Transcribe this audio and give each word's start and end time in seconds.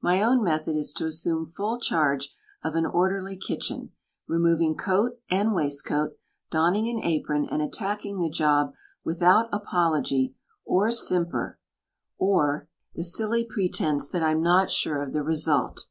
My 0.00 0.22
own 0.22 0.44
method 0.44 0.76
is 0.76 0.92
to 0.92 1.06
assume 1.06 1.46
full 1.46 1.80
charge 1.80 2.32
of 2.62 2.76
an 2.76 2.86
orderly 2.86 3.36
kitchen, 3.36 3.90
removing 4.28 4.76
coat 4.76 5.20
and 5.28 5.52
waistcoat, 5.52 6.16
donning 6.48 6.86
an 6.88 7.02
apron 7.02 7.48
and 7.50 7.60
attacking 7.60 8.20
the 8.20 8.30
job 8.30 8.72
without 9.04 9.48
apology 9.52 10.36
or 10.64 10.92
simper 10.92 11.58
or 12.18 12.68
the 12.94 12.98
THE 12.98 13.02
STAG 13.02 13.24
COOK 13.24 13.26
BOOK 13.26 13.28
silly 13.28 13.44
pretense 13.50 14.08
that 14.10 14.22
I'm 14.22 14.40
not 14.40 14.70
sure 14.70 15.02
of 15.02 15.12
the 15.12 15.24
result. 15.24 15.86